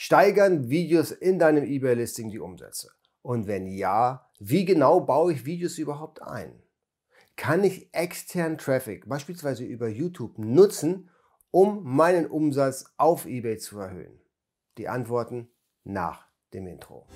[0.00, 2.92] Steigern Videos in deinem eBay-Listing die Umsätze?
[3.20, 6.62] Und wenn ja, wie genau baue ich Videos überhaupt ein?
[7.34, 11.10] Kann ich externen Traffic, beispielsweise über YouTube, nutzen,
[11.50, 14.20] um meinen Umsatz auf eBay zu erhöhen?
[14.78, 15.48] Die Antworten
[15.82, 17.08] nach dem Intro.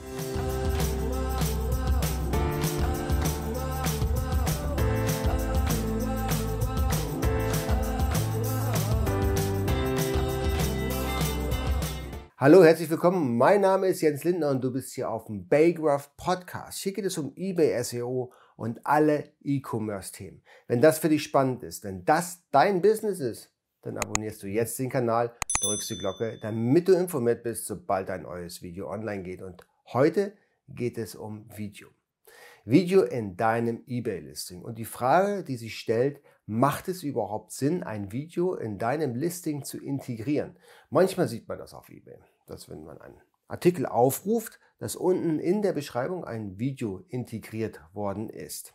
[12.42, 13.38] Hallo, herzlich willkommen.
[13.38, 16.80] Mein Name ist Jens Lindner und du bist hier auf dem Baygraph Podcast.
[16.80, 20.42] Hier geht es um eBay SEO und alle E-Commerce-Themen.
[20.66, 24.76] Wenn das für dich spannend ist, wenn das dein Business ist, dann abonnierst du jetzt
[24.80, 29.40] den Kanal, drückst die Glocke, damit du informiert bist, sobald ein neues Video online geht.
[29.40, 30.32] Und heute
[30.66, 31.90] geht es um Video.
[32.64, 34.62] Video in deinem eBay-Listing.
[34.62, 39.62] Und die Frage, die sich stellt, macht es überhaupt Sinn, ein Video in deinem Listing
[39.62, 40.56] zu integrieren?
[40.90, 45.62] Manchmal sieht man das auf eBay dass wenn man einen Artikel aufruft, dass unten in
[45.62, 48.74] der Beschreibung ein Video integriert worden ist.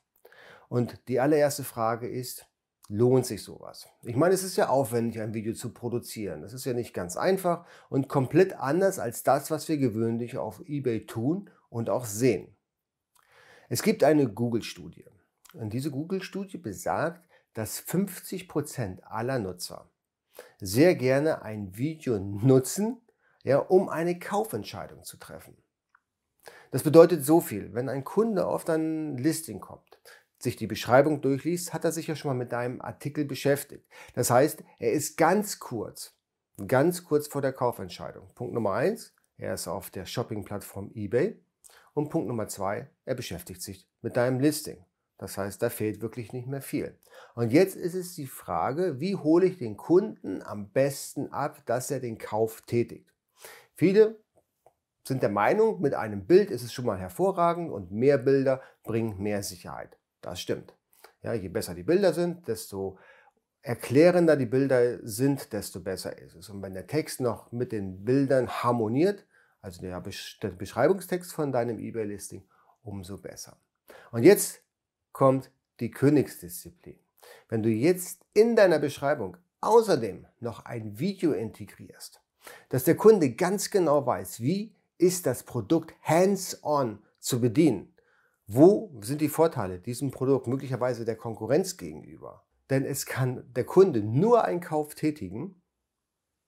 [0.69, 2.47] Und die allererste Frage ist,
[2.89, 3.87] lohnt sich sowas?
[4.03, 6.41] Ich meine, es ist ja aufwendig, ein Video zu produzieren.
[6.41, 10.61] Das ist ja nicht ganz einfach und komplett anders als das, was wir gewöhnlich auf
[10.65, 12.55] eBay tun und auch sehen.
[13.69, 15.05] Es gibt eine Google-Studie.
[15.53, 19.89] Und diese Google-Studie besagt, dass 50 Prozent aller Nutzer
[20.59, 23.01] sehr gerne ein Video nutzen,
[23.47, 25.55] ja, um eine Kaufentscheidung zu treffen.
[26.71, 30.01] Das bedeutet so viel, wenn ein Kunde auf dein Listing kommt,
[30.37, 33.87] sich die Beschreibung durchliest, hat er sich ja schon mal mit deinem Artikel beschäftigt.
[34.15, 36.13] Das heißt, er ist ganz kurz,
[36.67, 38.27] ganz kurz vor der Kaufentscheidung.
[38.35, 41.41] Punkt Nummer eins, er ist auf der Shopping-Plattform eBay.
[41.93, 44.83] Und Punkt Nummer zwei, er beschäftigt sich mit deinem Listing.
[45.17, 46.99] Das heißt, da fehlt wirklich nicht mehr viel.
[47.33, 51.89] Und jetzt ist es die Frage, wie hole ich den Kunden am besten ab, dass
[51.89, 53.09] er den Kauf tätigt.
[53.77, 54.19] Viele
[55.07, 59.21] sind der Meinung, mit einem Bild ist es schon mal hervorragend und mehr Bilder bringen
[59.21, 59.97] mehr Sicherheit.
[60.21, 60.75] Das stimmt.
[61.21, 62.97] Ja, je besser die Bilder sind, desto
[63.61, 66.49] erklärender die Bilder sind, desto besser ist es.
[66.49, 69.27] Und wenn der Text noch mit den Bildern harmoniert,
[69.61, 72.43] also der, Beschreibungstext von deinem eBay-Listing,
[72.81, 73.57] umso besser.
[74.11, 74.63] Und jetzt
[75.11, 76.99] kommt die Königsdisziplin.
[77.47, 82.21] Wenn du jetzt in deiner Beschreibung außerdem noch ein Video integrierst,
[82.69, 87.93] dass der Kunde ganz genau weiß, wie ist das Produkt hands-on zu bedienen.
[88.47, 92.45] Wo sind die Vorteile diesem Produkt möglicherweise der Konkurrenz gegenüber?
[92.69, 95.61] Denn es kann der Kunde nur einen Kauf tätigen,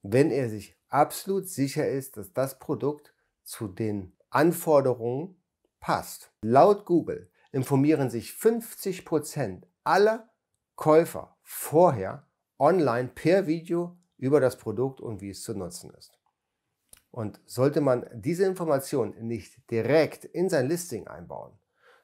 [0.02, 3.14] wenn er sich absolut sicher ist, dass das Produkt
[3.44, 5.42] zu den Anforderungen
[5.80, 6.32] passt.
[6.42, 10.30] Laut Google informieren sich 50 Prozent aller
[10.76, 16.12] Käufer vorher online per Video über das Produkt und wie es zu nutzen ist.
[17.10, 21.58] Und sollte man diese Information nicht direkt in sein Listing einbauen,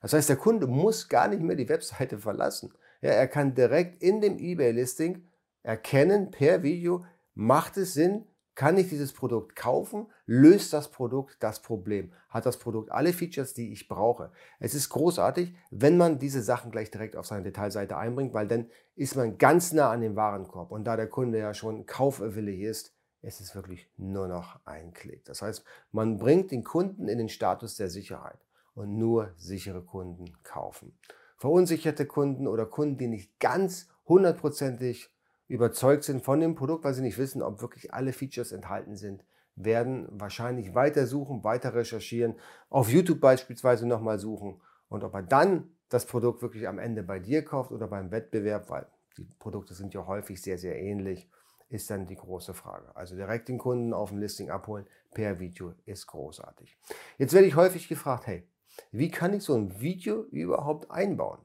[0.06, 2.72] das heißt, der Kunde muss gar nicht mehr die Webseite verlassen.
[3.02, 5.28] Ja, er kann direkt in dem eBay-Listing
[5.64, 7.04] erkennen per Video,
[7.34, 10.08] macht es Sinn, kann ich dieses Produkt kaufen?
[10.26, 12.12] Löst das Produkt das Problem?
[12.30, 14.32] Hat das Produkt alle Features, die ich brauche?
[14.60, 18.70] Es ist großartig, wenn man diese Sachen gleich direkt auf seine Detailseite einbringt, weil dann
[18.96, 20.72] ist man ganz nah an dem Warenkorb.
[20.72, 25.26] Und da der Kunde ja schon kaufwillig ist, ist es wirklich nur noch ein Klick.
[25.26, 28.40] Das heißt, man bringt den Kunden in den Status der Sicherheit
[28.74, 30.98] und nur sichere Kunden kaufen.
[31.38, 35.10] Verunsicherte Kunden oder Kunden, die nicht ganz hundertprozentig
[35.48, 39.24] überzeugt sind von dem Produkt, weil sie nicht wissen, ob wirklich alle Features enthalten sind,
[39.56, 42.36] werden wahrscheinlich weiter suchen, weiter recherchieren,
[42.70, 47.20] auf YouTube beispielsweise nochmal suchen und ob er dann das Produkt wirklich am Ende bei
[47.20, 51.30] dir kauft oder beim Wettbewerb, weil die Produkte sind ja häufig sehr, sehr ähnlich,
[51.70, 52.96] ist dann die große Frage.
[52.96, 56.78] Also direkt den Kunden auf dem Listing abholen per Video ist großartig.
[57.18, 58.48] Jetzt werde ich häufig gefragt, hey,
[58.92, 61.40] wie kann ich so ein Video überhaupt einbauen?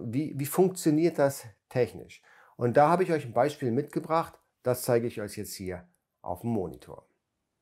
[0.00, 2.22] Wie, wie funktioniert das technisch?
[2.56, 5.86] Und da habe ich euch ein Beispiel mitgebracht, das zeige ich euch jetzt hier
[6.22, 7.06] auf dem Monitor.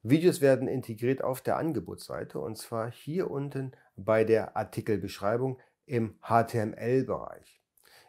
[0.02, 7.62] Videos werden integriert auf der Angebotsseite und zwar hier unten bei der Artikelbeschreibung im HTML-Bereich.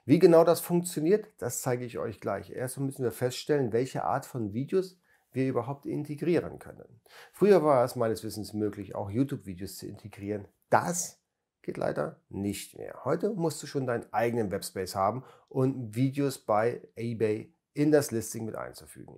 [0.06, 2.52] Wie genau das funktioniert, das zeige ich euch gleich.
[2.52, 5.00] Erst müssen wir feststellen, welche Art von Videos
[5.32, 7.02] wir überhaupt integrieren können.
[7.32, 10.48] Früher war es meines Wissens möglich, auch YouTube-Videos zu integrieren.
[10.70, 11.20] Das
[11.66, 13.02] Geht leider nicht mehr.
[13.06, 18.46] Heute musst du schon deinen eigenen Webspace haben und Videos bei eBay in das Listing
[18.46, 19.18] mit einzufügen.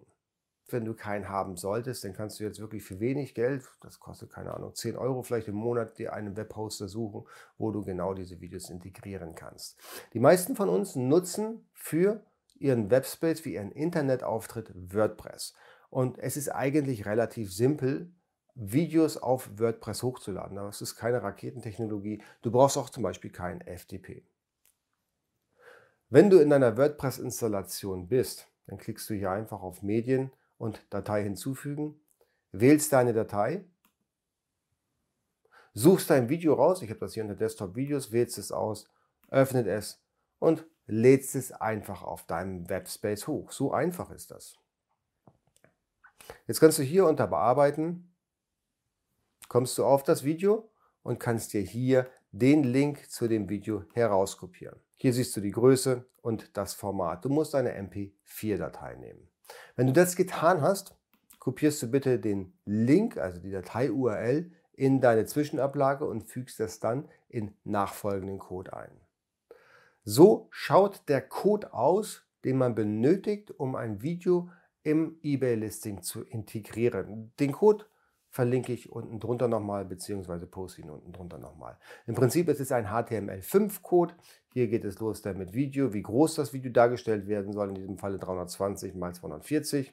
[0.70, 4.32] Wenn du keinen haben solltest, dann kannst du jetzt wirklich für wenig Geld, das kostet
[4.32, 7.28] keine Ahnung, 10 Euro vielleicht im Monat, dir einen Webhoster suchen,
[7.58, 9.78] wo du genau diese Videos integrieren kannst.
[10.14, 12.24] Die meisten von uns nutzen für
[12.60, 15.54] ihren Webspace, für ihren Internetauftritt WordPress.
[15.90, 18.14] Und es ist eigentlich relativ simpel,
[18.60, 20.58] Videos auf WordPress hochzuladen.
[20.58, 22.24] Das ist keine Raketentechnologie.
[22.42, 24.24] Du brauchst auch zum Beispiel kein FTP.
[26.10, 31.24] Wenn du in deiner WordPress-Installation bist, dann klickst du hier einfach auf Medien und Datei
[31.24, 32.00] hinzufügen,
[32.52, 33.64] wählst deine Datei,
[35.74, 38.90] suchst dein Video raus, ich habe das hier unter Desktop Videos, wählst es aus,
[39.30, 40.02] öffnet es
[40.40, 43.52] und lädst es einfach auf deinem Webspace hoch.
[43.52, 44.56] So einfach ist das.
[46.48, 48.14] Jetzt kannst du hier unter Bearbeiten,
[49.48, 50.70] kommst du auf das Video
[51.04, 54.80] und kannst dir hier den Link zu dem Video herauskopieren.
[54.96, 57.24] Hier siehst du die Größe und das Format.
[57.24, 59.28] Du musst eine MP4-Datei nehmen.
[59.76, 60.96] Wenn du das getan hast,
[61.40, 67.10] kopierst du bitte den Link, also die Datei-URL, in deine Zwischenablage und fügst das dann
[67.30, 69.02] in nachfolgenden Code ein.
[70.04, 74.50] So schaut der Code aus, den man benötigt, um ein Video
[74.84, 77.34] im eBay-Listing zu integrieren.
[77.40, 77.86] Den Code
[78.38, 81.76] verlinke ich unten drunter nochmal, beziehungsweise poste ihn unten drunter nochmal.
[82.06, 84.14] Im Prinzip ist es ein HTML5-Code.
[84.54, 87.74] Hier geht es los dann mit Video, wie groß das Video dargestellt werden soll, in
[87.74, 89.92] diesem Falle 320 x 240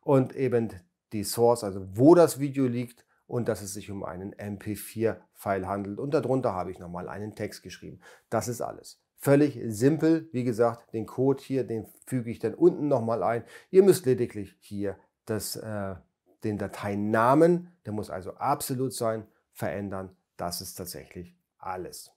[0.00, 0.70] und eben
[1.12, 5.98] die Source, also wo das Video liegt und dass es sich um einen MP4-File handelt.
[5.98, 8.00] Und darunter habe ich nochmal einen Text geschrieben.
[8.30, 9.02] Das ist alles.
[9.18, 13.44] Völlig simpel, wie gesagt, den Code hier, den füge ich dann unten nochmal ein.
[13.70, 14.96] Ihr müsst lediglich hier
[15.26, 15.96] das, äh,
[16.44, 20.16] den Dateinamen, der muss also absolut sein, verändern.
[20.36, 22.10] Das ist tatsächlich alles.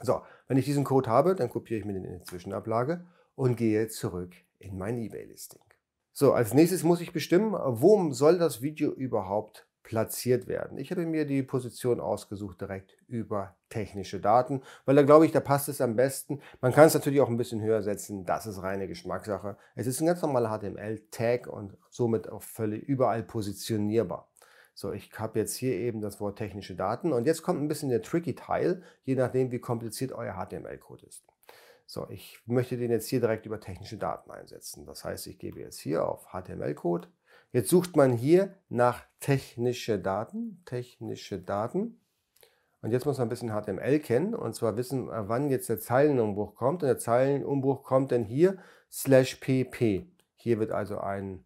[0.00, 3.56] So, wenn ich diesen Code habe, dann kopiere ich mir den in die Zwischenablage und
[3.56, 5.62] gehe zurück in mein eBay-Listing.
[6.12, 10.76] So, als nächstes muss ich bestimmen, wo soll das Video überhaupt platziert werden.
[10.76, 15.40] Ich habe mir die Position ausgesucht direkt über technische Daten, weil da glaube ich, da
[15.40, 16.42] passt es am besten.
[16.60, 19.56] Man kann es natürlich auch ein bisschen höher setzen, das ist reine Geschmackssache.
[19.76, 24.28] Es ist ein ganz normaler HTML-Tag und somit auch völlig überall positionierbar.
[24.74, 27.88] So, ich habe jetzt hier eben das Wort technische Daten und jetzt kommt ein bisschen
[27.88, 31.24] der tricky Teil, je nachdem wie kompliziert euer HTML-Code ist.
[31.86, 34.84] So, ich möchte den jetzt hier direkt über technische Daten einsetzen.
[34.84, 37.08] Das heißt, ich gebe jetzt hier auf HTML-Code
[37.52, 42.00] Jetzt sucht man hier nach technische Daten, technische Daten.
[42.82, 46.54] Und jetzt muss man ein bisschen HTML kennen und zwar wissen, wann jetzt der Zeilenumbruch
[46.54, 46.82] kommt.
[46.82, 48.58] Und der Zeilenumbruch kommt dann hier
[48.90, 50.06] slash pp.
[50.36, 51.44] Hier wird also ein,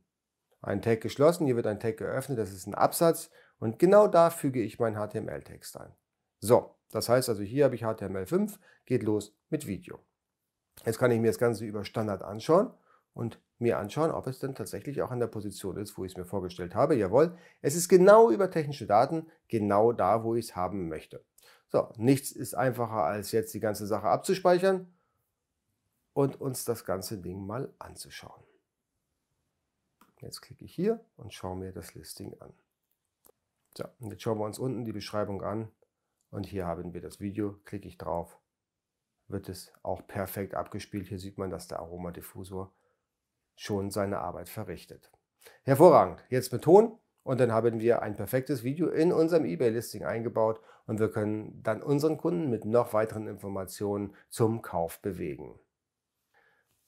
[0.60, 3.30] ein Tag geschlossen, hier wird ein Tag geöffnet, das ist ein Absatz.
[3.58, 5.94] Und genau da füge ich meinen HTML-Text ein.
[6.40, 10.00] So, das heißt also hier habe ich HTML5, geht los mit Video.
[10.84, 12.74] Jetzt kann ich mir das Ganze über Standard anschauen
[13.14, 16.18] und mir anschauen, ob es denn tatsächlich auch an der Position ist, wo ich es
[16.18, 16.96] mir vorgestellt habe.
[16.96, 21.24] Jawohl, es ist genau über technische Daten, genau da, wo ich es haben möchte.
[21.68, 24.92] So, nichts ist einfacher, als jetzt die ganze Sache abzuspeichern
[26.12, 28.42] und uns das ganze Ding mal anzuschauen.
[30.20, 32.52] Jetzt klicke ich hier und schaue mir das Listing an.
[33.76, 35.70] So, und jetzt schauen wir uns unten die Beschreibung an
[36.30, 37.58] und hier haben wir das Video.
[37.64, 38.38] Klicke ich drauf,
[39.28, 41.08] wird es auch perfekt abgespielt.
[41.08, 42.72] Hier sieht man, dass der Aromadiffusor
[43.62, 45.12] schon seine Arbeit verrichtet.
[45.62, 46.24] Hervorragend.
[46.28, 50.98] Jetzt mit Ton und dann haben wir ein perfektes Video in unserem eBay-Listing eingebaut und
[50.98, 55.60] wir können dann unseren Kunden mit noch weiteren Informationen zum Kauf bewegen.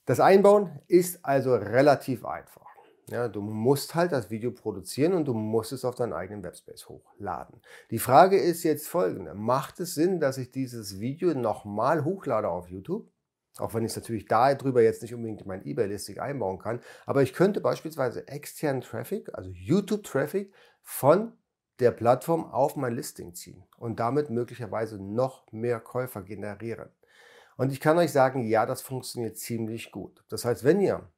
[0.03, 2.65] Das Einbauen ist also relativ einfach.
[3.09, 6.89] Ja, du musst halt das Video produzieren und du musst es auf deinen eigenen Webspace
[6.89, 7.61] hochladen.
[7.89, 9.33] Die Frage ist jetzt folgende.
[9.33, 13.07] Macht es Sinn, dass ich dieses Video nochmal hochlade auf YouTube?
[13.57, 16.81] Auch wenn ich natürlich darüber jetzt nicht unbedingt mein eBay-Listing einbauen kann.
[17.05, 21.33] Aber ich könnte beispielsweise externen Traffic, also YouTube-Traffic, von
[21.79, 26.89] der Plattform auf mein Listing ziehen und damit möglicherweise noch mehr Käufer generieren.
[27.57, 30.23] Und ich kann euch sagen, ja, das funktioniert ziemlich gut.
[30.29, 31.09] Das heißt, wenn ihr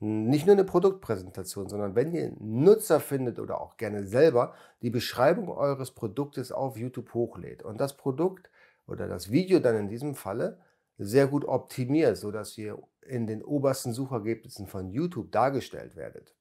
[0.00, 5.48] nicht nur eine Produktpräsentation, sondern wenn ihr Nutzer findet oder auch gerne selber die Beschreibung
[5.48, 8.50] eures Produktes auf YouTube hochlädt und das Produkt
[8.86, 10.60] oder das Video dann in diesem Falle
[10.98, 16.34] sehr gut optimiert, sodass ihr in den obersten Suchergebnissen von YouTube dargestellt werdet,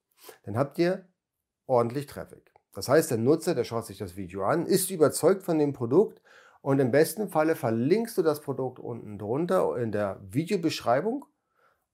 [0.43, 1.07] dann habt ihr
[1.67, 2.51] ordentlich Traffic.
[2.73, 6.21] Das heißt, der Nutzer, der schaut sich das Video an, ist überzeugt von dem Produkt
[6.61, 11.25] und im besten Falle verlinkst du das Produkt unten drunter in der Videobeschreibung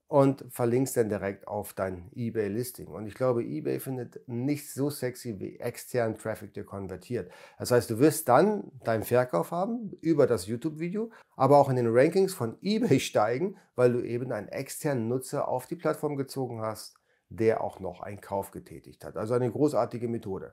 [0.06, 2.88] und verlinkst dann direkt auf dein eBay-Listing.
[2.88, 7.30] Und ich glaube, eBay findet nicht so sexy wie externen Traffic, der konvertiert.
[7.58, 11.88] Das heißt, du wirst dann deinen Verkauf haben über das YouTube-Video, aber auch in den
[11.88, 16.94] Rankings von eBay steigen, weil du eben einen externen Nutzer auf die Plattform gezogen hast,
[17.30, 19.16] der auch noch einen Kauf getätigt hat.
[19.16, 20.52] Also eine großartige Methode.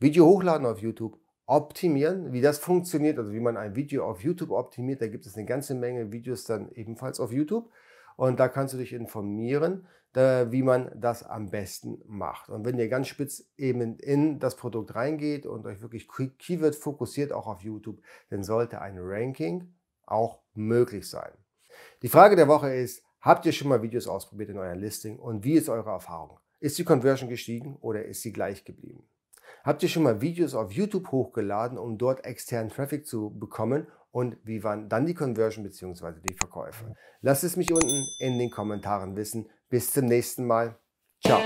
[0.00, 4.50] Video hochladen auf YouTube, optimieren, wie das funktioniert, also wie man ein Video auf YouTube
[4.50, 5.00] optimiert.
[5.00, 7.70] Da gibt es eine ganze Menge Videos dann ebenfalls auf YouTube.
[8.20, 12.50] Und da kannst du dich informieren, wie man das am besten macht.
[12.50, 16.06] Und wenn ihr ganz spitz eben in das Produkt reingeht und euch wirklich
[16.38, 19.72] Keyword fokussiert, auch auf YouTube, dann sollte ein Ranking
[20.04, 21.30] auch möglich sein.
[22.02, 25.42] Die Frage der Woche ist, habt ihr schon mal Videos ausprobiert in eurem Listing und
[25.42, 26.40] wie ist eure Erfahrung?
[26.58, 29.02] Ist die Conversion gestiegen oder ist sie gleich geblieben?
[29.64, 34.36] Habt ihr schon mal Videos auf YouTube hochgeladen, um dort externen Traffic zu bekommen und
[34.44, 36.20] wie waren dann die Conversion bzw.
[36.26, 36.94] die Verkäufe?
[37.20, 39.48] Lasst es mich unten in den Kommentaren wissen.
[39.68, 40.78] Bis zum nächsten Mal.
[41.24, 41.40] Ciao.